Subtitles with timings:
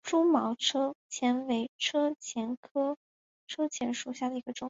[0.03, 2.97] 蛛毛车前为车前科
[3.45, 4.59] 车前属下的一个种。